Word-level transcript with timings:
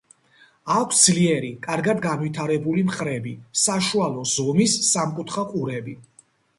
აქვს 0.75 1.01
ძლიერი, 1.09 1.51
კარგად 1.67 2.01
განვითარებული 2.07 2.87
მხრები, 2.89 3.37
საშუალო 3.67 4.27
ზომის, 4.35 4.81
სამკუთხა 4.93 5.49
ყურები. 5.57 6.01